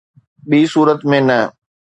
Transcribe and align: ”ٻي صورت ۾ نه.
”ٻي 0.49 0.59
صورت 0.73 0.99
۾ 1.11 1.19
نه. 1.27 1.39